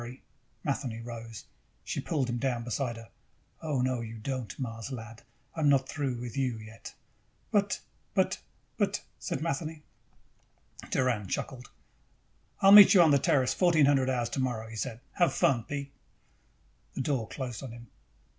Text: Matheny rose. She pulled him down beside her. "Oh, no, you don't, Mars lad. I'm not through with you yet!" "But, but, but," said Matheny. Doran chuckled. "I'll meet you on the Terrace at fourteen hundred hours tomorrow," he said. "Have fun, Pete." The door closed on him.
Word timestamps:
Matheny 0.63 0.99
rose. 0.99 1.45
She 1.83 1.99
pulled 2.01 2.27
him 2.27 2.39
down 2.39 2.63
beside 2.63 2.97
her. 2.97 3.11
"Oh, 3.61 3.83
no, 3.83 4.01
you 4.01 4.17
don't, 4.17 4.57
Mars 4.57 4.91
lad. 4.91 5.21
I'm 5.53 5.69
not 5.69 5.87
through 5.87 6.15
with 6.19 6.35
you 6.35 6.57
yet!" 6.57 6.95
"But, 7.51 7.79
but, 8.15 8.39
but," 8.79 9.03
said 9.19 9.43
Matheny. 9.43 9.83
Doran 10.89 11.27
chuckled. 11.27 11.69
"I'll 12.61 12.71
meet 12.71 12.95
you 12.95 13.01
on 13.03 13.11
the 13.11 13.19
Terrace 13.19 13.53
at 13.53 13.59
fourteen 13.59 13.85
hundred 13.85 14.09
hours 14.09 14.29
tomorrow," 14.29 14.67
he 14.69 14.75
said. 14.75 15.01
"Have 15.17 15.33
fun, 15.35 15.65
Pete." 15.65 15.91
The 16.95 17.01
door 17.01 17.27
closed 17.27 17.61
on 17.61 17.71
him. 17.71 17.85